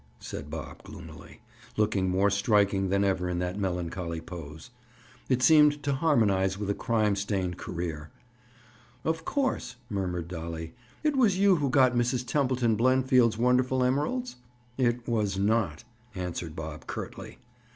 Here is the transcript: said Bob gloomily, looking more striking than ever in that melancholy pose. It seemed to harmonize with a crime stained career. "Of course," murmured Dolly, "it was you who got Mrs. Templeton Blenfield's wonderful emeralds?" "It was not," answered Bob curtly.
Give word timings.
said 0.17 0.49
Bob 0.49 0.81
gloomily, 0.81 1.41
looking 1.77 2.09
more 2.09 2.31
striking 2.31 2.89
than 2.89 3.03
ever 3.03 3.29
in 3.29 3.37
that 3.37 3.59
melancholy 3.59 4.19
pose. 4.19 4.71
It 5.29 5.43
seemed 5.43 5.83
to 5.83 5.93
harmonize 5.93 6.57
with 6.57 6.71
a 6.71 6.73
crime 6.73 7.15
stained 7.15 7.59
career. 7.59 8.09
"Of 9.05 9.25
course," 9.25 9.75
murmured 9.91 10.27
Dolly, 10.27 10.73
"it 11.03 11.15
was 11.15 11.37
you 11.37 11.57
who 11.57 11.69
got 11.69 11.93
Mrs. 11.93 12.25
Templeton 12.25 12.75
Blenfield's 12.75 13.37
wonderful 13.37 13.83
emeralds?" 13.83 14.37
"It 14.75 15.07
was 15.07 15.37
not," 15.37 15.83
answered 16.15 16.55
Bob 16.55 16.87
curtly. 16.87 17.37